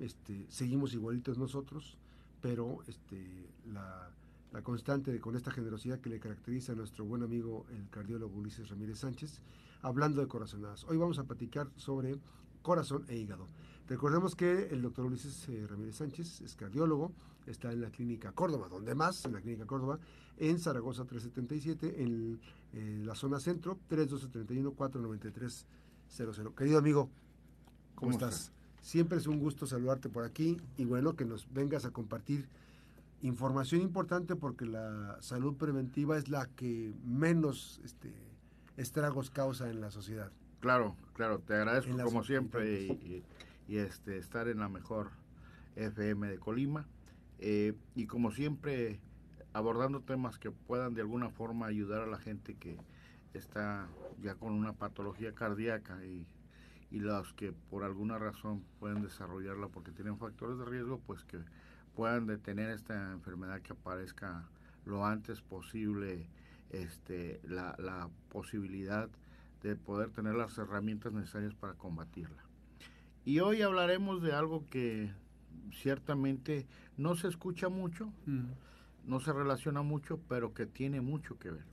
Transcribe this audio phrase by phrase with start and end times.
[0.00, 1.96] este, seguimos igualitos nosotros,
[2.40, 4.10] pero este, la,
[4.52, 8.38] la constante de, con esta generosidad que le caracteriza a nuestro buen amigo el cardiólogo
[8.38, 9.40] Ulises Ramírez Sánchez,
[9.82, 10.84] hablando de corazonadas.
[10.84, 12.18] Hoy vamos a platicar sobre
[12.62, 13.48] corazón e hígado.
[13.88, 17.12] Recordemos que el doctor Ulises eh, Ramírez Sánchez es cardiólogo,
[17.46, 19.98] está en la clínica Córdoba, donde más, en la clínica Córdoba,
[20.36, 22.40] en Zaragoza 377, en,
[22.74, 25.66] en la zona centro, 3231 493
[26.08, 26.54] 00.
[26.54, 27.10] Querido amigo,
[27.94, 28.52] ¿cómo, estás?
[28.80, 32.48] Siempre es un gusto saludarte por aquí y bueno, que nos vengas a compartir
[33.22, 38.12] información importante porque la salud preventiva es la que menos este,
[38.76, 40.30] estragos causa en la sociedad.
[40.60, 43.24] Claro, claro, te agradezco como siempre y,
[43.68, 45.10] y, este, estar en la mejor
[45.76, 46.86] FM de Colima
[47.38, 49.00] eh, y como siempre
[49.52, 52.76] abordando temas que puedan de alguna forma ayudar a la gente que
[53.34, 53.88] está
[54.20, 56.26] ya con una patología cardíaca y,
[56.90, 61.38] y los que por alguna razón pueden desarrollarla porque tienen factores de riesgo, pues que
[61.94, 64.48] puedan detener esta enfermedad que aparezca
[64.84, 66.28] lo antes posible,
[66.70, 69.08] este, la, la posibilidad
[69.62, 72.42] de poder tener las herramientas necesarias para combatirla.
[73.24, 75.12] Y hoy hablaremos de algo que
[75.72, 78.44] ciertamente no se escucha mucho, mm.
[79.06, 81.64] no se relaciona mucho, pero que tiene mucho que ver.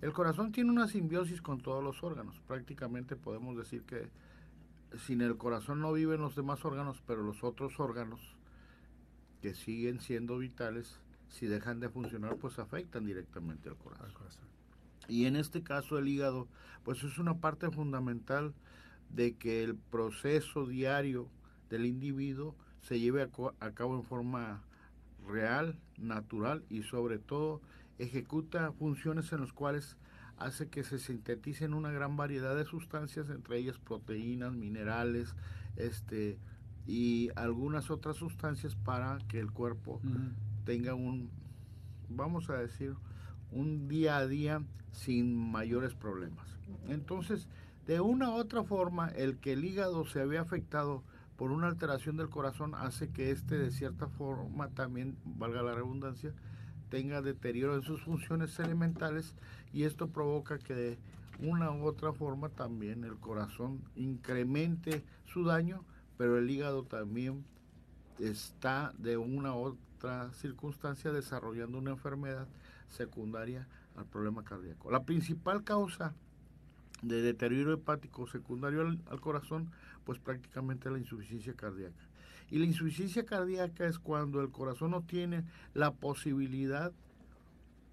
[0.00, 2.40] El corazón tiene una simbiosis con todos los órganos.
[2.46, 4.10] Prácticamente podemos decir que
[4.98, 8.20] sin el corazón no viven los demás órganos, pero los otros órganos
[9.40, 14.06] que siguen siendo vitales, si dejan de funcionar, pues afectan directamente al corazón.
[14.06, 14.44] Al corazón.
[15.08, 16.48] Y en este caso el hígado,
[16.84, 18.54] pues es una parte fundamental
[19.10, 21.28] de que el proceso diario
[21.70, 24.62] del individuo se lleve a, cabo en forma
[25.26, 27.60] real, natural y sobre todo
[27.98, 29.96] ejecuta funciones en las cuales
[30.44, 35.34] hace que se sinteticen una gran variedad de sustancias, entre ellas proteínas, minerales,
[35.76, 36.38] este
[36.86, 40.00] y algunas otras sustancias para que el cuerpo
[40.64, 41.30] tenga un,
[42.08, 42.94] vamos a decir,
[43.52, 46.58] un día a día sin mayores problemas.
[46.88, 47.48] Entonces,
[47.86, 51.04] de una u otra forma, el que el hígado se había afectado
[51.36, 56.32] por una alteración del corazón hace que este de cierta forma también, valga la redundancia,
[56.92, 59.34] tenga deterioro en sus funciones elementales
[59.72, 60.98] y esto provoca que de
[61.40, 65.86] una u otra forma también el corazón incremente su daño,
[66.18, 67.46] pero el hígado también
[68.18, 72.46] está de una u otra circunstancia desarrollando una enfermedad
[72.90, 73.66] secundaria
[73.96, 74.90] al problema cardíaco.
[74.90, 76.12] La principal causa
[77.00, 79.70] de deterioro hepático secundario al, corazón,
[80.04, 82.04] pues prácticamente la insuficiencia cardíaca.
[82.52, 85.42] Y la insuficiencia cardíaca es cuando el corazón no tiene
[85.72, 86.92] la posibilidad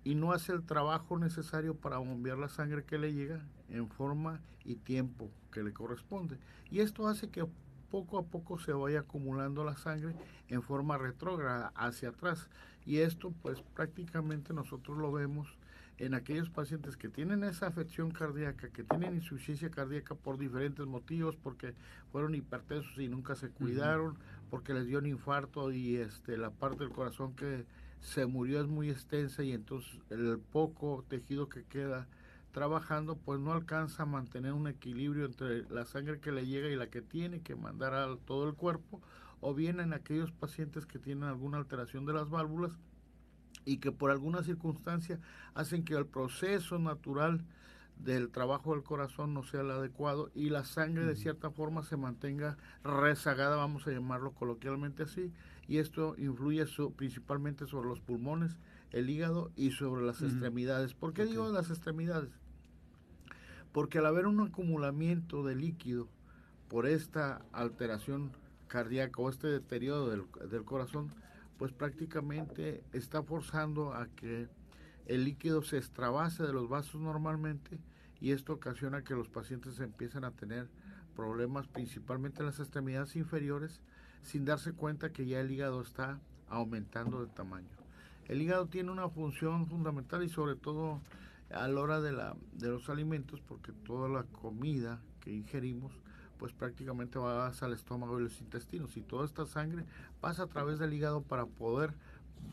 [0.04, 3.40] y no hace el trabajo necesario para bombear la sangre que le llega
[3.70, 6.38] en forma y tiempo que le corresponde.
[6.70, 7.48] Y esto hace que
[7.90, 10.14] poco a poco se vaya acumulando la sangre
[10.50, 12.50] en forma retrógrada hacia atrás.
[12.86, 15.58] Y esto pues prácticamente nosotros lo vemos
[16.00, 21.36] en aquellos pacientes que tienen esa afección cardíaca, que tienen insuficiencia cardíaca por diferentes motivos,
[21.36, 21.74] porque
[22.12, 24.18] fueron hipertensos y nunca se cuidaron,
[24.50, 27.66] porque les dio un infarto y este la parte del corazón que
[28.02, 32.08] se murió es muy extensa y entonces el poco tejido que queda
[32.52, 36.76] trabajando pues no alcanza a mantener un equilibrio entre la sangre que le llega y
[36.76, 39.02] la que tiene que mandar a todo el cuerpo
[39.42, 42.72] o bien en aquellos pacientes que tienen alguna alteración de las válvulas
[43.66, 45.20] y que por alguna circunstancia
[45.54, 47.46] hacen que el proceso natural
[48.00, 51.98] del trabajo del corazón no sea el adecuado y la sangre de cierta forma se
[51.98, 55.34] mantenga rezagada, vamos a llamarlo coloquialmente así,
[55.68, 56.66] y esto influye
[56.96, 58.58] principalmente sobre los pulmones,
[58.92, 60.94] el hígado y sobre las extremidades.
[60.94, 62.32] ¿Por qué digo las extremidades?
[63.74, 66.08] Porque al haber un acumulamiento de líquido
[66.70, 68.32] por esta alteración
[68.68, 71.12] cardíaca o este deterioro del, del corazón,
[71.58, 74.48] pues prácticamente está forzando a que
[75.06, 77.80] el líquido se extravase de los vasos normalmente
[78.22, 80.68] y esto ocasiona que los pacientes empiezan a tener
[81.16, 83.82] problemas principalmente en las extremidades inferiores
[84.24, 86.20] sin darse cuenta que ya el hígado está
[86.50, 87.68] aumentando de tamaño.
[88.28, 91.02] El hígado tiene una función fundamental y sobre todo
[91.52, 95.92] a la hora de, la, de los alimentos porque toda la comida que ingerimos
[96.38, 99.84] pues prácticamente va al estómago y los intestinos y toda esta sangre
[100.22, 101.94] pasa a través del hígado para poder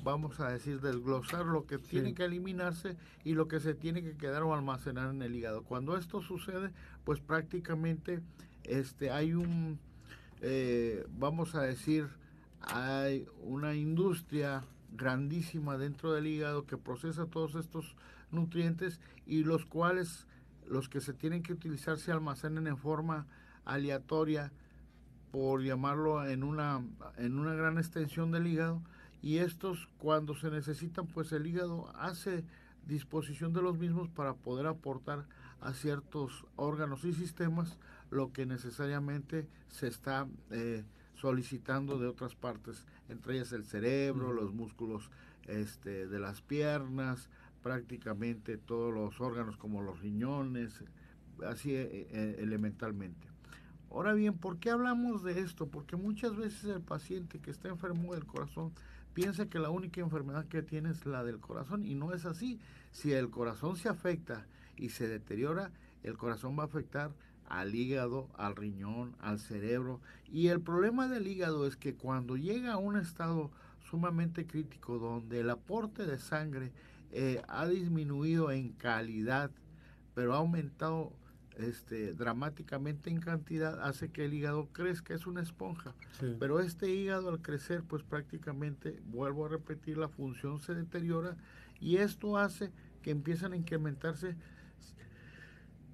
[0.05, 4.17] vamos a decir desglosar lo que tiene que eliminarse y lo que se tiene que
[4.17, 5.63] quedar o almacenar en el hígado.
[5.63, 6.71] Cuando esto sucede
[7.05, 8.21] pues prácticamente
[8.65, 9.79] este hay un
[10.43, 12.09] eh, vamos a decir
[12.61, 17.97] hay una industria grandísima dentro del hígado que procesa todos estos
[18.31, 20.27] nutrientes y los cuales
[20.69, 23.27] los que se tienen que utilizar se almacenan en forma
[23.65, 24.53] aleatoria
[25.31, 26.83] por llamarlo en una,
[27.19, 28.81] en una gran extensión del hígado,
[29.23, 32.45] y estos cuando se necesitan, pues el hígado hace
[32.87, 35.27] disposición de los mismos para poder aportar
[35.61, 37.79] a ciertos órganos y sistemas
[38.11, 40.85] lo que necesariamente se está eh,
[41.17, 45.11] solicitando de otras partes, entre ellas el cerebro, los músculos
[45.47, 47.29] este, de las piernas,
[47.63, 50.85] prácticamente todos los órganos como los riñones,
[51.45, 53.27] así eh, eh, elementalmente.
[53.91, 55.69] Ahora bien, ¿por qué hablamos de esto?
[55.69, 58.73] Porque muchas veces el paciente que está enfermo del corazón
[59.17, 62.61] piensa que la única enfermedad que tiene es la del corazón y no es así.
[62.91, 64.47] Si el corazón se afecta
[64.77, 65.73] y se deteriora,
[66.03, 67.15] el corazón va a afectar
[67.47, 70.03] al hígado, al riñón, al cerebro.
[70.31, 73.51] Y el problema del hígado es que cuando llega a un estado
[73.89, 76.71] sumamente crítico donde el aporte de sangre
[77.11, 79.51] eh, ha disminuido en calidad,
[80.15, 81.15] pero ha aumentado
[81.57, 85.95] este, dramáticamente en cantidad, hace que el hígado crezca, es una esponja.
[86.39, 91.37] Pero este hígado al crecer, pues prácticamente, vuelvo a repetir, la función se deteriora
[91.81, 92.71] y esto hace
[93.03, 94.37] que empiezan a incrementarse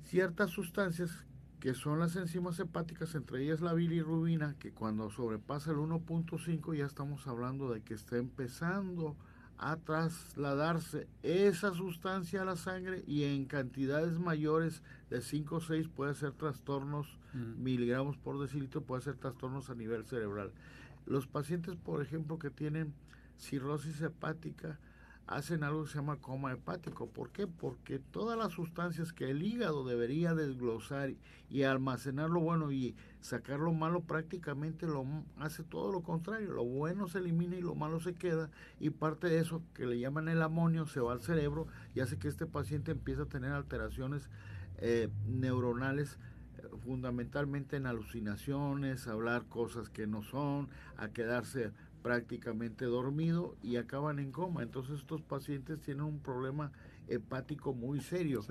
[0.04, 1.24] ciertas sustancias
[1.60, 6.86] que son las enzimas hepáticas, entre ellas la bilirrubina, que cuando sobrepasa el 1.5 ya
[6.86, 9.16] estamos hablando de que está empezando
[9.62, 15.86] a trasladarse esa sustancia a la sangre y en cantidades mayores de 5 o 6
[15.86, 20.50] puede ser trastornos, miligramos por decilitro, puede ser trastornos a nivel cerebral.
[21.06, 22.92] Los pacientes, por ejemplo, que tienen
[23.38, 24.80] cirrosis hepática,
[25.28, 27.08] hacen algo que se llama coma hepático.
[27.08, 27.46] ¿Por qué?
[27.46, 31.14] Porque todas las sustancias que el hígado debería desglosar
[31.48, 35.06] y almacenar lo bueno y sacar lo malo prácticamente lo
[35.38, 36.52] hace todo lo contrario.
[36.52, 39.98] Lo bueno se elimina y lo malo se queda y parte de eso que le
[39.98, 43.52] llaman el amonio se va al cerebro y hace que este paciente empiece a tener
[43.52, 44.28] alteraciones
[44.78, 46.18] eh, neuronales
[46.58, 51.72] eh, fundamentalmente en alucinaciones, hablar cosas que no son, a quedarse
[52.02, 54.62] prácticamente dormido y acaban en coma.
[54.64, 56.72] Entonces estos pacientes tienen un problema
[57.06, 58.42] hepático muy serio.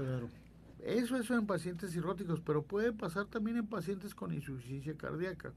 [0.82, 5.54] Eso es en pacientes cirróticos, pero puede pasar también en pacientes con insuficiencia cardíaca.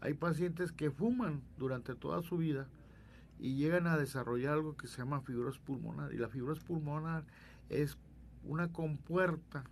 [0.00, 2.66] Hay pacientes que fuman durante toda su vida
[3.38, 6.12] y llegan a desarrollar algo que se llama fibrosis pulmonar.
[6.12, 7.24] Y la fibrosis pulmonar
[7.68, 7.96] es
[8.42, 9.64] una compuerta,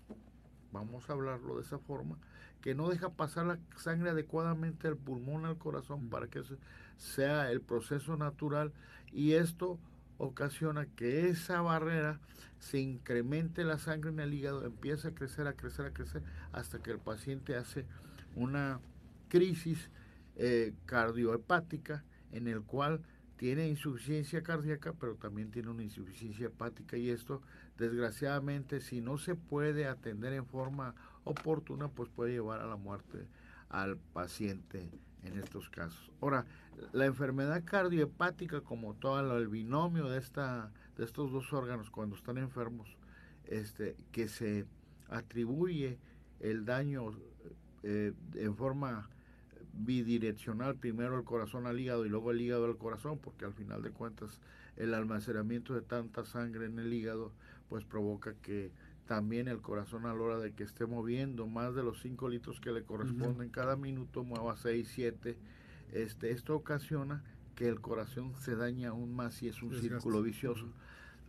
[0.73, 2.17] vamos a hablarlo de esa forma,
[2.61, 6.11] que no deja pasar la sangre adecuadamente al pulmón, al corazón, mm.
[6.11, 6.43] para que
[6.97, 8.73] sea el proceso natural
[9.13, 9.79] y esto
[10.23, 12.21] ocasiona que esa barrera
[12.61, 16.23] se incremente la sangre en el hígado, empieza a crecer, a crecer, a crecer,
[16.53, 17.87] hasta que el paciente hace
[18.37, 18.81] una
[19.29, 19.91] crisis
[20.37, 23.03] eh, cardiohepática en el cual
[23.37, 26.97] tiene insuficiencia cardíaca, pero también tiene una insuficiencia hepática.
[26.97, 27.43] Y esto,
[27.77, 33.27] desgraciadamente, si no se puede atender en forma oportuna, pues puede llevar a la muerte
[33.69, 34.89] al paciente
[35.25, 36.11] en estos casos.
[36.21, 36.45] Ahora,
[36.93, 42.39] la enfermedad cardiohepática como todo el binomio de esta de estos dos órganos cuando están
[42.39, 42.97] enfermos,
[43.47, 44.67] este que se
[45.09, 45.99] atribuye
[46.41, 47.13] el daño
[47.83, 49.09] eh, en forma
[49.75, 53.83] bidireccional, primero el corazón al hígado y luego el hígado al corazón, porque al final
[53.83, 54.41] de cuentas
[54.77, 57.33] el almacenamiento de tanta sangre en el hígado
[57.69, 58.71] pues provoca que
[59.07, 62.61] también el corazón a la hora de que esté moviendo más de los 5 litros
[62.61, 65.37] que le corresponden cada minuto, mueva 6, 7,
[65.93, 67.23] este, esto ocasiona
[67.55, 70.67] que el corazón se daña aún más y es un círculo vicioso.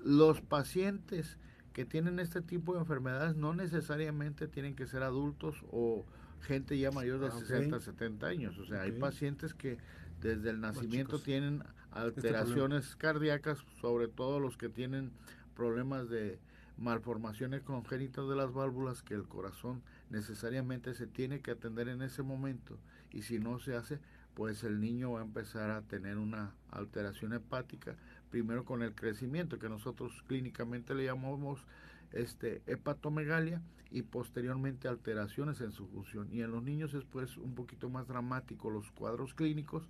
[0.03, 1.37] Los pacientes
[1.73, 6.05] que tienen este tipo de enfermedades no necesariamente tienen que ser adultos o
[6.41, 8.57] gente ya mayor de 60, ah, 70 años.
[8.59, 9.77] O sea, hay pacientes que
[10.21, 11.63] desde el nacimiento tienen
[11.95, 15.11] este alteraciones cardíacas, sobre todo los que tienen
[15.55, 16.39] problemas de
[16.77, 22.23] malformaciones congénitas de las válvulas que el corazón necesariamente se tiene que atender en ese
[22.23, 22.77] momento.
[23.11, 23.99] Y si no se hace
[24.33, 27.95] pues el niño va a empezar a tener una alteración hepática
[28.29, 31.63] primero con el crecimiento que nosotros clínicamente le llamamos
[32.11, 33.61] este hepatomegalia
[33.91, 36.29] y posteriormente alteraciones en su función.
[36.31, 39.87] Y en los niños es pues un poquito más dramático los cuadros clínicos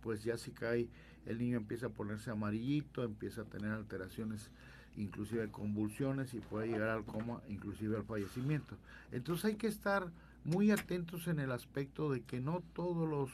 [0.00, 0.88] pues ya si cae
[1.26, 4.50] el niño empieza a ponerse amarillito empieza a tener alteraciones
[4.96, 8.76] inclusive convulsiones y puede llegar al coma, inclusive al fallecimiento.
[9.12, 10.10] Entonces hay que estar
[10.44, 13.30] muy atentos en el aspecto de que no todos los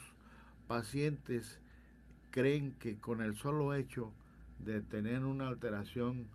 [0.67, 1.59] pacientes
[2.31, 4.11] creen que con el solo hecho
[4.59, 6.27] de tener una alteración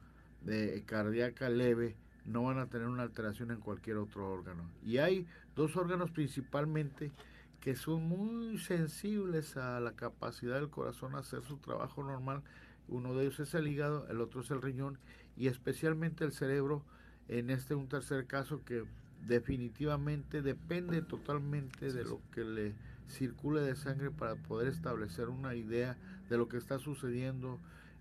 [0.43, 4.65] de cardíaca leve no van a tener una alteración en cualquier otro órgano.
[4.85, 7.13] Y hay dos órganos principalmente
[7.61, 12.43] que son muy sensibles a la capacidad del corazón a hacer su trabajo normal,
[12.89, 14.99] uno de ellos es el hígado, el otro es el riñón
[15.37, 16.83] y especialmente el cerebro
[17.29, 18.85] en este un tercer caso que
[19.27, 22.75] definitivamente depende totalmente de lo que le
[23.09, 25.97] circule de sangre para poder establecer una idea
[26.29, 27.59] de lo que está sucediendo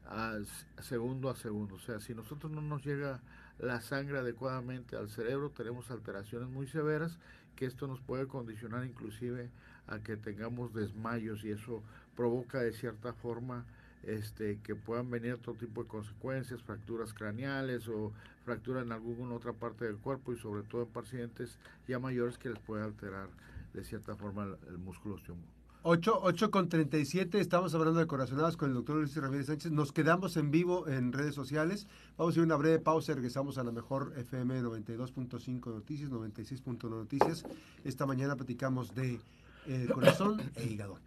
[0.08, 0.38] a,
[0.82, 1.76] segundo a segundo.
[1.76, 3.22] O sea, si nosotros no nos llega
[3.60, 7.18] la sangre adecuadamente al cerebro, tenemos alteraciones muy severas
[7.56, 9.50] que esto nos puede condicionar inclusive
[9.88, 11.82] a que tengamos desmayos y eso
[12.16, 13.66] provoca de cierta forma
[14.06, 18.12] este, que puedan venir otro tipo de consecuencias, fracturas craneales o
[18.44, 21.58] fracturas en alguna otra parte del cuerpo y sobre todo en pacientes
[21.88, 23.28] ya mayores que les puede alterar
[23.74, 25.42] de cierta forma el, músculo osteomo.
[25.88, 29.72] 8, 8 con 37, estamos hablando de corazonadas con el doctor Luis Ramírez Sánchez.
[29.72, 31.88] Nos quedamos en vivo en redes sociales.
[32.18, 37.46] Vamos a hacer una breve pausa, regresamos a la mejor FM 92.5 Noticias, 96.1 Noticias.
[37.84, 39.20] Esta mañana platicamos de
[39.68, 40.98] eh, corazón e hígado.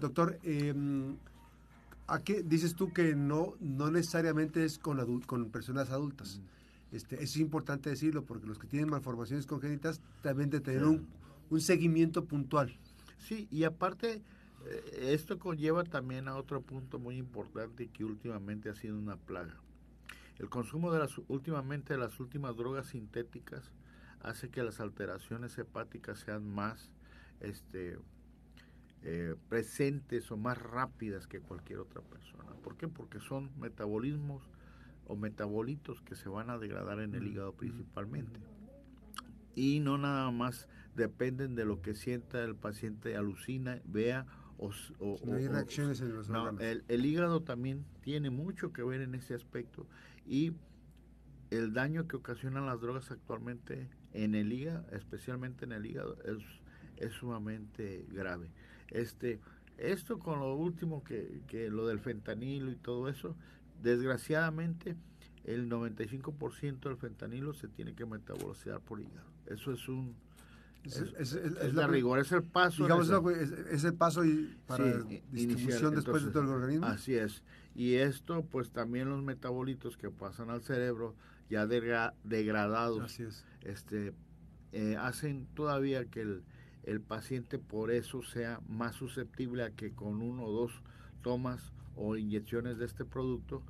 [0.00, 1.16] Doctor, em,
[2.06, 6.40] ¿a qué dices tú que no, no necesariamente es con, con personas adultas?
[6.92, 11.06] Este, es importante decirlo porque los que tienen malformaciones congénitas también de tener un,
[11.50, 12.76] un seguimiento puntual.
[13.18, 14.22] Sí, y aparte,
[14.66, 19.56] eh, esto conlleva también a otro punto muy importante que últimamente ha sido una plaga.
[20.38, 23.72] El consumo de las últimamente de las últimas drogas sintéticas
[24.20, 26.90] hace que las alteraciones hepáticas sean más
[27.40, 27.98] este,
[29.04, 32.52] eh, presentes o más rápidas que cualquier otra persona.
[32.62, 32.88] ¿Por qué?
[32.88, 34.48] Porque son metabolismos
[35.06, 38.40] o metabolitos que se van a degradar en el hígado principalmente.
[39.54, 44.70] Y no nada más dependen de lo que sienta el paciente, alucina, vea o...
[45.24, 49.14] no hay reacciones en los no, el, el, hígado también tiene mucho que ver en
[49.14, 49.86] ese aspecto
[50.26, 50.52] y
[51.50, 56.42] el daño que ocasionan las drogas actualmente en el hígado, especialmente en el hígado, es,
[56.96, 58.50] es sumamente grave.
[58.88, 59.40] Este,
[59.78, 63.36] esto con lo último que, que lo del fentanilo y todo eso,
[63.82, 64.96] desgraciadamente
[65.44, 69.28] el 95% del fentanilo se tiene que metabolizar por hígado.
[69.46, 70.14] Eso es un
[70.84, 72.82] es, la, rigor, es el paso.
[72.82, 73.08] Digamos,
[73.70, 76.86] es, el paso y para distribución después de todo el organismo.
[76.86, 77.42] Así es.
[77.74, 81.14] Y esto, pues también los metabolitos que pasan al cerebro,
[81.48, 83.18] ya degradados,
[83.62, 84.12] este
[84.72, 86.42] eh, hacen todavía que el,
[86.86, 90.72] el paciente por eso sea más susceptible a que con uno o dos
[91.22, 93.62] tomas o inyecciones de este producto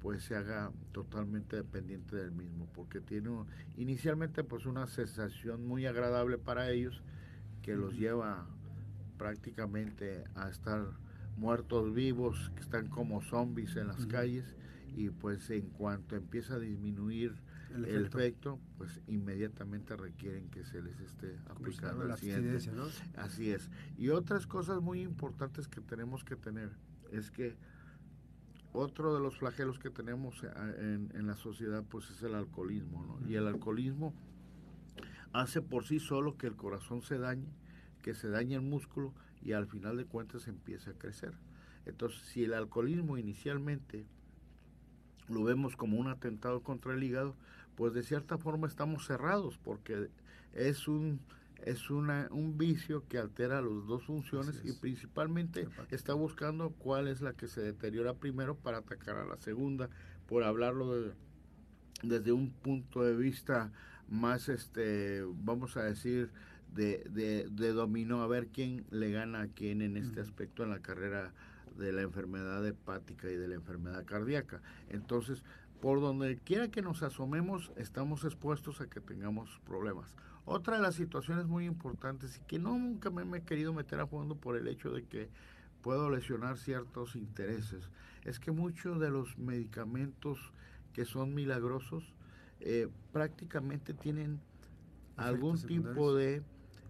[0.00, 3.30] pues se haga totalmente dependiente del mismo, porque tiene
[3.76, 7.02] inicialmente pues una sensación muy agradable para ellos
[7.62, 8.46] que los lleva
[9.16, 10.84] prácticamente a estar
[11.36, 14.56] muertos vivos, que están como zombies en las calles
[14.96, 17.36] y pues en cuanto empieza a disminuir
[17.74, 18.58] el efecto.
[18.76, 22.58] pues inmediatamente requieren que se les esté aplicando el siguiente.
[23.16, 23.70] Así es.
[23.96, 26.70] Y otras cosas muy importantes que tenemos que tener
[27.10, 27.56] es que
[28.72, 33.28] otro de los flagelos que tenemos eh, en, la sociedad pues es el alcoholismo, ¿no?
[33.28, 34.14] Y el alcoholismo
[35.32, 37.48] hace por sí solo que el corazón se dañe,
[38.02, 41.34] que se dañe el músculo y al final de cuentas empiece a crecer.
[41.84, 44.06] Entonces, si el alcoholismo inicialmente
[45.28, 47.34] lo vemos como un atentado contra el hígado,
[47.76, 50.08] pues de cierta forma estamos cerrados porque
[50.52, 51.20] es un
[51.64, 57.20] es una, un vicio que altera las dos funciones y principalmente está buscando cuál es
[57.20, 59.88] la que se deteriora primero para atacar a la segunda,
[60.26, 61.12] por hablarlo
[62.02, 63.70] desde un punto de vista
[64.08, 66.30] más, este vamos a decir,
[66.74, 67.04] de,
[67.50, 71.32] de, dominó, a ver quién le gana a quién en este aspecto en la carrera
[71.76, 74.60] de la enfermedad hepática y de la enfermedad cardíaca.
[74.88, 75.42] Entonces,
[75.80, 80.14] por donde quiera que nos asomemos, estamos expuestos a que tengamos problemas.
[80.44, 84.06] Otra de las situaciones muy importantes y que no, nunca me, he querido meter a
[84.06, 85.28] fondo por el hecho de que
[85.82, 87.90] puedo lesionar ciertos intereses,
[88.24, 90.38] es que muchos de los medicamentos
[90.92, 92.14] que son milagrosos
[92.60, 94.40] eh, prácticamente tienen
[95.16, 96.42] algún tipo de,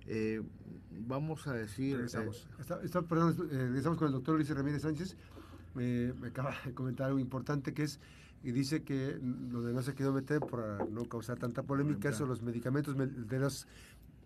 [0.06, 0.42] eh,
[0.90, 1.96] vamos a decir...
[1.96, 2.48] Regresamos.
[2.58, 5.16] Eh, perdón, regresamos con el doctor Luis Ramírez Sánchez.
[5.74, 8.00] me acaba de comentar algo importante que es
[8.44, 12.42] y dice que donde no se quedó meter para no causar tanta polémica son los
[12.42, 13.68] medicamentos de los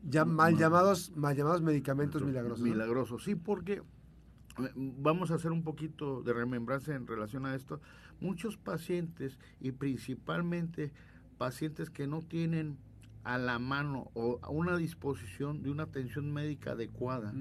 [0.03, 3.25] ya mal llamados mal llamados medicamentos milagrosos milagrosos.
[3.25, 7.81] Sí porque eh, vamos a hacer un poquito de remembranza en relación a esto.
[8.21, 10.93] Muchos pacientes y principalmente
[11.37, 12.79] pacientes que no tienen
[13.27, 17.35] a la mano o a una disposición de una atención médica adecuada.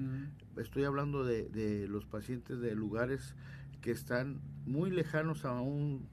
[0.56, 3.36] Estoy hablando de, de, los pacientes de lugares
[3.80, 6.08] que están muy lejanos a un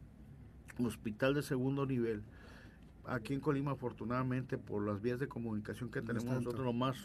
[0.78, 2.22] hospital de segundo nivel.
[3.06, 6.96] Aquí en Colima, afortunadamente, por las vías de comunicación que tenemos nosotros, lo más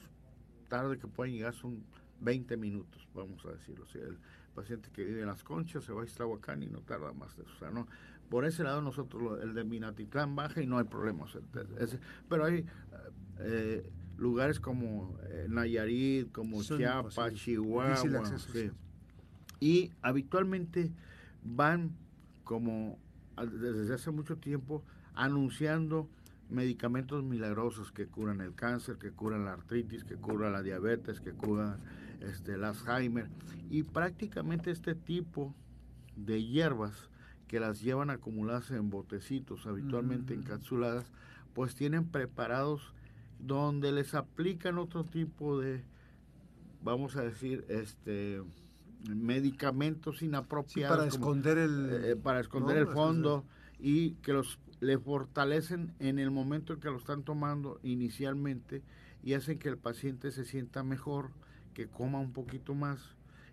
[0.69, 1.83] tarde que pueden llegar son
[2.21, 3.85] 20 minutos, vamos a decirlo.
[3.85, 4.19] O sea, el
[4.55, 7.45] paciente que vive en las conchas se va a Islahuacán y no tarda más de
[7.45, 7.53] eso.
[7.55, 7.89] O sea, no,
[8.29, 11.37] por ese lado nosotros, el de Minatitlán baja y no hay problemas.
[12.29, 12.67] pero hay,
[13.39, 17.97] eh, lugares como eh, Nayarit, como Chiapas, Chihuahua.
[19.61, 20.93] Y habitualmente
[21.43, 21.97] van
[22.45, 22.99] como
[23.37, 26.09] desde hace mucho tiempo anunciando
[26.49, 31.33] medicamentos milagrosos que curan el cáncer, que curan la artritis, que curan la diabetes, que
[31.33, 31.79] curan
[32.21, 33.29] este, el Alzheimer.
[33.71, 35.55] Y prácticamente este tipo
[36.17, 37.11] de hierbas
[37.49, 41.11] que las llevan acumuladas en botecitos, habitualmente encapsuladas,
[41.55, 42.95] pues tienen preparados
[43.41, 45.83] donde les aplican otro tipo de,
[46.83, 48.43] vamos a decir, este
[49.09, 53.45] medicamentos inapropiados para esconder el eh, para esconder el fondo
[53.79, 58.83] y que los le fortalecen en el momento en que lo están tomando inicialmente
[59.23, 61.31] y hacen que el paciente se sienta mejor,
[61.75, 63.01] que coma un poquito más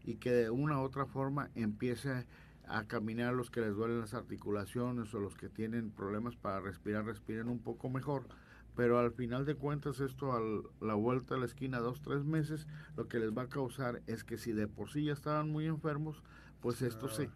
[0.03, 2.25] y que de una u otra forma empiece
[2.67, 7.05] a caminar los que les duelen las articulaciones o los que tienen problemas para respirar,
[7.05, 8.27] respiren un poco mejor.
[8.75, 10.41] Pero al final de cuentas esto a
[10.85, 12.67] la vuelta a la esquina, dos, tres meses,
[12.97, 15.65] lo que les va a causar es que si de por sí ya estaban muy
[15.65, 16.21] enfermos,
[16.59, 17.29] pues esto se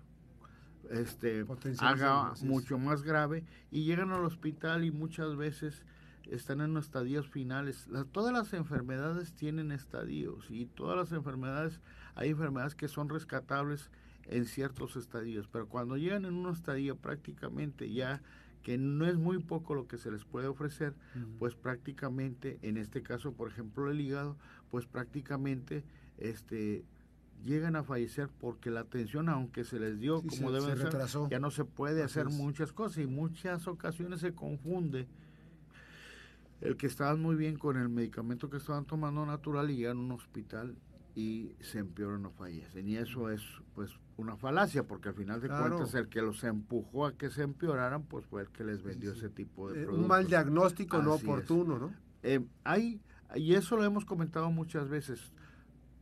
[0.89, 1.45] este,
[1.79, 5.85] haga mucho más grave y llegan al hospital y muchas veces
[6.25, 7.87] están en estadios finales.
[8.11, 11.79] todas las enfermedades tienen estadios y todas las enfermedades,
[12.15, 13.89] hay enfermedades que son rescatables
[14.29, 18.21] en ciertos estadios, pero cuando llegan en un estadio prácticamente ya
[18.63, 20.93] que no es muy poco lo que se les puede ofrecer,
[21.39, 24.37] pues prácticamente, en este caso, por ejemplo, el hígado,
[24.69, 25.83] pues prácticamente
[26.17, 26.83] este
[27.43, 31.51] llegan a fallecer porque la atención, aunque se les dio como debe ser, ya no
[31.51, 35.07] se puede hacer muchas cosas y muchas ocasiones se confunde
[36.59, 40.01] el que estaban muy bien con el medicamento que estaban tomando natural y llegan a
[40.01, 40.75] un hospital
[41.15, 42.87] y se empeoran o fallecen.
[42.87, 43.41] Y eso es
[43.73, 47.43] pues una falacia, porque al final de cuentas el que los empujó a que se
[47.43, 49.97] empeoraran, pues fue el que les vendió ese tipo de productos.
[49.97, 51.93] Eh, un mal diagnóstico no oportuno, ¿no?
[52.23, 53.01] Eh, hay,
[53.35, 55.33] y eso lo hemos comentado muchas veces,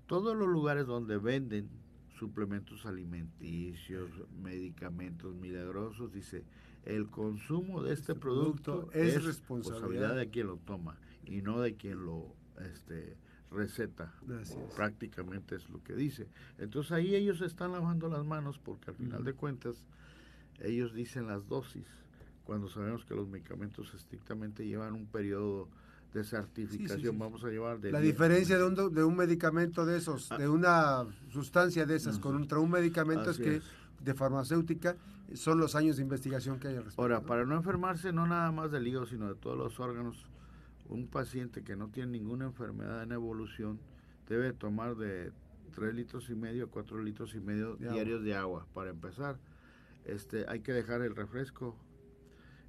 [0.08, 1.70] todos los lugares donde venden
[2.18, 4.10] suplementos alimenticios,
[4.42, 6.44] medicamentos milagrosos, dice,
[6.86, 11.76] el consumo de este, este producto, es, responsabilidad de quien lo toma y no de
[11.76, 12.36] quien lo
[12.72, 13.18] este,
[13.52, 14.14] receta.
[14.76, 16.28] Prácticamente es lo que dice.
[16.58, 19.84] Entonces ahí ellos están lavando las manos porque al final de cuentas
[20.60, 21.88] ellos dicen las dosis,
[22.44, 25.68] cuando sabemos que los medicamentos estrictamente llevan un periodo
[26.14, 30.32] de certificación vamos a llevar de la diferencia de un, de un medicamento de esos
[30.32, 30.38] ah.
[30.38, 33.62] de una sustancia de esas contra un medicamento es que
[34.02, 34.96] de farmacéutica
[35.36, 37.02] son los años de investigación que hay al respecto.
[37.02, 40.26] Ahora, para no enfermarse no nada más del hígado, sino de todos los órganos,
[40.90, 43.80] un paciente que no tiene ninguna enfermedad en evolución
[44.28, 45.32] debe tomar de
[45.76, 48.68] 3 litros y medio a 4 litros y medio diarios de agua.
[48.74, 49.38] Para empezar,
[50.06, 51.78] este, hay que dejar el refresco,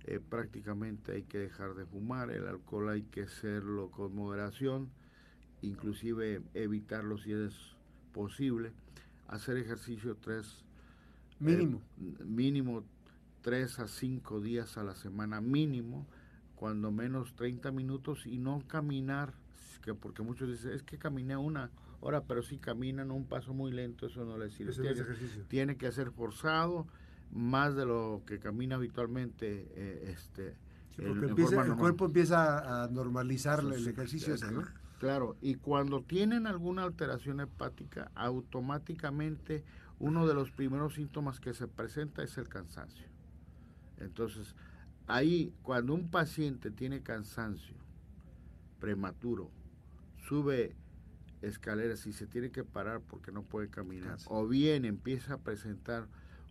[0.05, 4.91] eh, prácticamente hay que dejar de fumar, el alcohol hay que hacerlo con moderación,
[5.63, 7.77] inclusive evitarlo si es
[8.13, 8.73] posible,
[9.27, 10.65] hacer ejercicio tres
[11.41, 12.83] mínimo eh, mínimo
[13.43, 16.07] tres a cinco días a la semana mínimo,
[16.59, 19.33] cuando menos 30 minutos y no caminar,
[19.83, 23.71] que porque muchos dicen, es que caminé una hora, pero si caminan un paso muy
[23.71, 24.73] lento, eso no les sirve.
[25.47, 26.89] tiene que ser forzado
[27.31, 30.57] más de lo que camina habitualmente eh, este
[30.97, 34.65] el cuerpo empieza a normalizar el ejercicio ese, ¿no?
[34.99, 39.63] Claro, y cuando tienen alguna alteración hepática, automáticamente
[40.01, 43.07] uno de los primeros síntomas que se presenta es el cansancio.
[43.99, 44.57] Entonces,
[45.09, 47.77] ahí cuando un paciente tiene cansancio
[48.79, 49.51] prematuro,
[50.29, 50.77] sube
[51.43, 56.07] escaleras y se tiene que parar porque no puede caminar, o bien empieza a presentar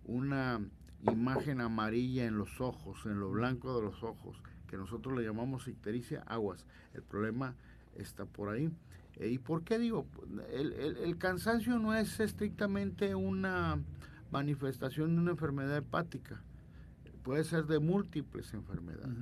[0.05, 0.61] una
[1.01, 5.67] imagen amarilla en los ojos, en lo blanco de los ojos, que nosotros le llamamos
[5.67, 6.65] ictericia aguas.
[6.93, 7.55] El problema
[7.95, 8.69] está por ahí.
[9.15, 10.07] Eh, ¿Y por qué digo?
[10.51, 13.79] El, el, cansancio no es estrictamente una
[14.31, 16.41] manifestación de una enfermedad hepática,
[17.27, 19.17] puede ser de múltiples enfermedades.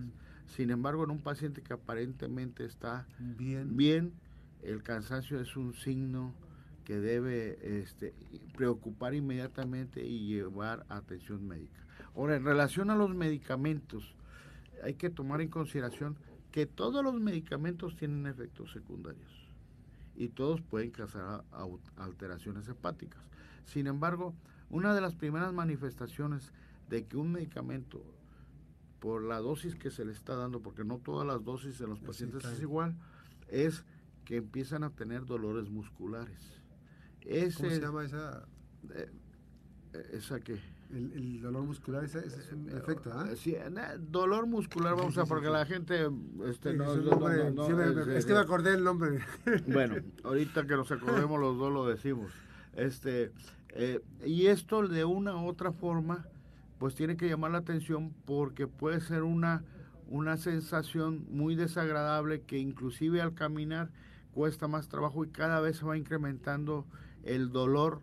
[0.46, 4.14] Sin embargo, en un paciente que aparentemente está bien, bien
[4.62, 6.32] el cansancio es un signo
[6.84, 8.14] que debe este,
[8.56, 11.84] preocupar inmediatamente y llevar atención médica.
[12.16, 14.14] Ahora, en relación a los medicamentos,
[14.84, 16.16] hay que tomar en consideración
[16.52, 19.50] que todos los medicamentos tienen efectos secundarios
[20.16, 21.44] y todos pueden causar
[21.98, 23.24] alteraciones hepáticas.
[23.66, 24.36] Sin embargo,
[24.70, 26.54] una de las primeras manifestaciones
[26.90, 28.04] de que un medicamento,
[29.00, 32.00] por la dosis que se le está dando, porque no todas las dosis en los
[32.00, 32.96] pacientes es igual,
[33.48, 33.86] es
[34.24, 36.56] que empiezan a tener dolores musculares
[37.58, 38.46] ¿Cómo se llama esa?
[38.94, 39.10] Eh,
[40.14, 40.60] ¿Esa qué?
[40.94, 43.28] El, dolor muscular, ese, es un efecto, ¿ah?
[43.36, 43.56] Sí,
[44.00, 46.08] dolor muscular, vamos a, porque la gente...
[46.46, 49.20] Este, no, es, que me acordé el nombre.
[49.68, 52.32] Bueno, ahorita que nos acordemos los dos lo decimos.
[52.74, 53.32] Este,
[53.70, 56.28] eh, y esto de una u otra forma,
[56.80, 59.64] pues tiene que llamar la atención porque puede ser una,
[60.08, 63.90] una sensación muy desagradable que inclusive al caminar
[64.34, 66.86] cuesta más trabajo y cada vez se va incrementando
[67.24, 68.02] el dolor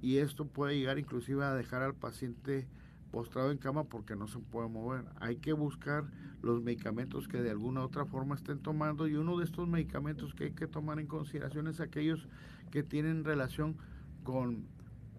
[0.00, 2.66] y esto puede llegar inclusive a dejar al paciente
[3.10, 5.04] postrado en cama porque no se puede mover.
[5.20, 6.04] Hay que buscar
[6.42, 10.34] los medicamentos que de alguna u otra forma estén tomando y uno de estos medicamentos
[10.34, 12.26] que hay que tomar en consideración es aquellos
[12.70, 13.76] que tienen relación
[14.24, 14.64] con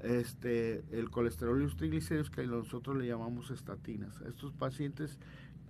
[0.03, 4.21] este el colesterol y los triglicéridos que nosotros le llamamos estatinas.
[4.21, 5.17] Estos pacientes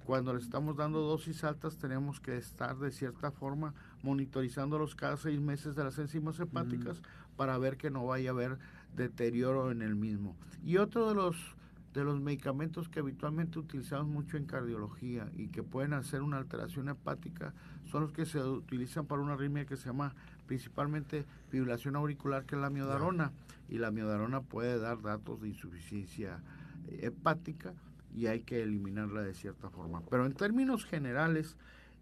[0.05, 5.39] cuando les estamos dando dosis altas tenemos que estar de cierta forma monitorizándolos cada seis
[5.39, 7.01] meses de las enzimas hepáticas
[7.37, 8.57] para ver que no vaya a haber
[8.95, 10.35] deterioro en el mismo.
[10.63, 11.55] Y otro de los
[11.93, 16.89] de los medicamentos que habitualmente utilizamos mucho en cardiología y que pueden hacer una alteración
[16.89, 17.53] hepática
[17.85, 20.15] son los que se utilizan para una arritmia que se llama
[20.47, 23.31] principalmente fibrilación auricular, que es la miodarona.
[23.69, 26.39] Y la miodarona puede dar datos de insuficiencia
[26.87, 27.73] eh, hepática
[28.15, 30.01] y hay que eliminarla de cierta forma.
[30.09, 31.55] Pero en términos generales,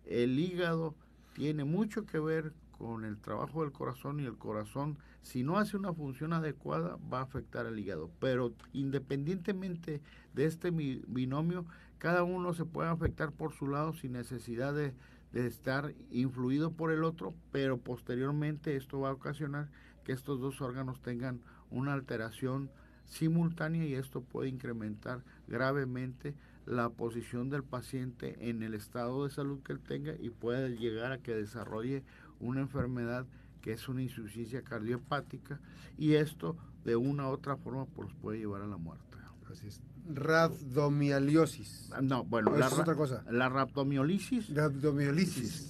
[0.06, 0.95] el hígado
[1.34, 5.78] tiene mucho que ver con el trabajo del corazón y el corazón, si no hace
[5.78, 8.10] una función adecuada, va a afectar al hígado.
[8.20, 10.02] Pero independientemente
[10.34, 11.67] de este binomio,
[12.00, 14.96] cada uno se puede afectar por su lado sin necesidad de,
[15.32, 19.70] de estar influido por el otro, pero posteriormente esto va a ocasionar
[20.04, 21.39] que estos dos órganos tengan
[21.70, 22.72] una alteración
[23.06, 26.34] simultánea y esto puede incrementar gravemente
[26.65, 31.12] la posición del paciente en el estado de salud que él tenga y puede llegar
[31.12, 32.04] a que desarrolle
[32.41, 33.25] una enfermedad
[33.62, 35.60] que es una insuficiencia cardiopática
[35.97, 39.06] y esto de una u otra forma pues puede llevar a la muerte.
[39.51, 39.82] Así es.
[40.08, 41.91] Rabdomialiosis.
[42.01, 43.23] No, bueno, la, es otra cosa.
[43.30, 43.49] La.
[43.49, 44.49] Rabdomiolisis.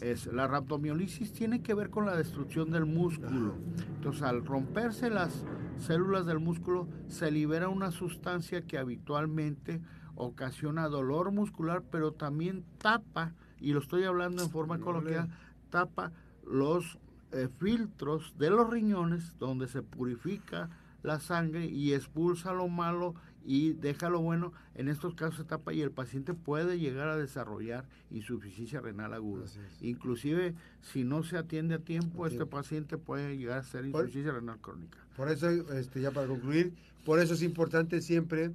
[0.02, 3.56] Es, la rabdomiolisis tiene que ver con la destrucción del músculo.
[3.96, 5.44] Entonces, al romperse las
[5.80, 9.82] células del músculo, se libera una sustancia que habitualmente
[10.16, 15.30] ocasiona dolor muscular, pero también tapa, y lo estoy hablando en forma coloquial,
[15.70, 16.12] tapa
[16.46, 16.98] los
[17.32, 20.70] eh, filtros de los riñones donde se purifica
[21.04, 24.54] la sangre y expulsa lo malo y deja lo bueno.
[24.76, 29.46] En estos casos se tapa y el paciente puede llegar a desarrollar insuficiencia renal aguda.
[29.82, 34.60] Inclusive si no se atiende a tiempo, este paciente puede llegar a ser insuficiencia renal
[34.60, 34.98] crónica.
[35.16, 36.74] Por eso, este, ya para concluir,
[37.06, 38.52] por eso es importante siempre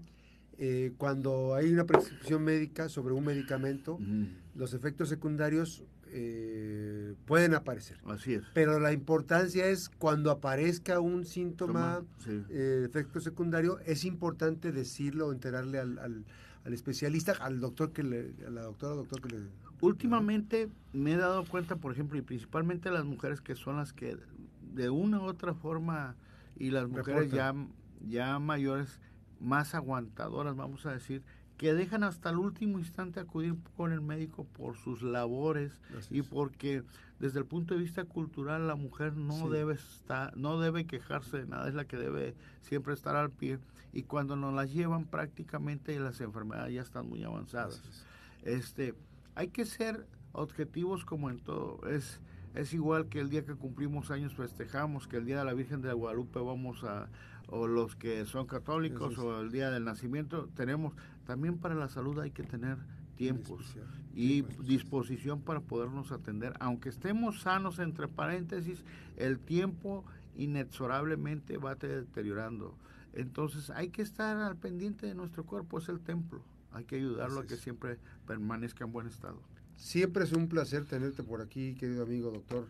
[0.59, 3.99] eh, cuando hay una prescripción médica sobre un medicamento,
[4.55, 7.99] los efectos secundarios eh, pueden aparecer.
[8.07, 8.45] Así es.
[8.55, 15.79] Pero la importancia es cuando aparezca un síntoma, eh, efecto secundario, es importante decirlo, enterarle
[15.79, 16.25] al, al,
[16.73, 19.43] especialista, al doctor que le, a la doctora, doctor que le...
[19.81, 24.17] Últimamente me he dado cuenta, por ejemplo, y principalmente las mujeres que son las que
[24.73, 26.17] de una u otra forma,
[26.59, 27.55] y las mujeres ya,
[28.09, 29.01] ya mayores,
[29.41, 31.23] más aguantadoras, vamos a decir,
[31.57, 35.73] que dejan hasta el último instante acudir con el médico por sus labores
[36.11, 36.83] y porque
[37.19, 41.47] desde el punto de vista cultural la mujer no debe estar no debe quejarse de
[41.47, 43.59] nada es la que debe siempre estar al pie
[43.93, 47.81] y cuando nos las llevan prácticamente las enfermedades ya están muy avanzadas.
[48.43, 48.95] Este
[49.35, 52.21] hay que ser objetivos como en todo es
[52.55, 55.83] es igual que el día que cumplimos años festejamos que el día de la Virgen
[55.83, 57.09] de Guadalupe vamos a
[57.49, 60.95] o los que son católicos o el día del nacimiento tenemos
[61.27, 62.79] también para la salud hay que tener
[63.17, 63.77] tiempos
[64.15, 66.55] y disposición para podernos atender.
[66.61, 68.85] Aunque estemos sanos, entre paréntesis,
[69.17, 70.05] el tiempo
[70.37, 72.77] inexorablemente va deteriorando.
[73.13, 76.43] Entonces hay que estar al pendiente de nuestro cuerpo, es el templo.
[76.73, 79.41] Hay que ayudarlo a que siempre permanezca en buen estado.
[79.77, 82.67] Siempre es un placer tenerte por aquí, querido amigo doctor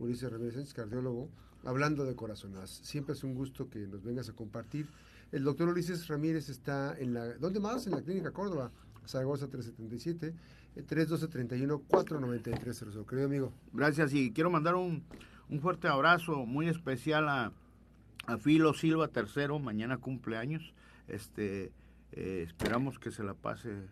[0.00, 1.28] Ulises Ramírez, cardiólogo,
[1.64, 2.70] hablando de corazonadas.
[2.70, 4.88] Siempre es un gusto que nos vengas a compartir
[5.32, 7.34] el doctor Ulises Ramírez está en la...
[7.34, 7.86] ¿Dónde más?
[7.86, 8.72] En la Clínica Córdoba,
[9.06, 10.34] Zaragoza 377,
[10.76, 13.06] 312-31-49300.
[13.06, 13.52] Querido amigo.
[13.72, 15.04] Gracias y quiero mandar un,
[15.60, 17.52] fuerte abrazo muy especial a,
[18.26, 20.74] a Filo Silva III, mañana cumpleaños.
[21.06, 21.70] Este,
[22.10, 23.86] eh, esperamos que se la pase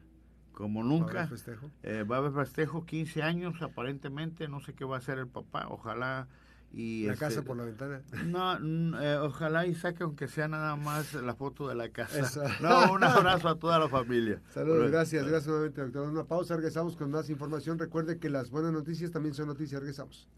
[0.59, 1.15] como nunca.
[1.15, 1.71] ¿Va a haber festejo?
[1.85, 5.29] Eh, va a haber festejo, 15 años aparentemente, no sé qué va a hacer el
[5.29, 6.27] papá, ojalá
[6.73, 8.03] la casa este, por la ventana.
[8.27, 12.59] No, eh, ojalá y saque aunque sea nada más la foto de la casa.
[12.61, 14.43] No, un abrazo a toda la familia.
[14.53, 16.09] Saludos, gracias, gracias nuevamente, doctor.
[16.09, 17.79] Una pausa, regresamos con más información.
[17.79, 20.29] Recuerde que las buenas noticias también son noticias, regresamos.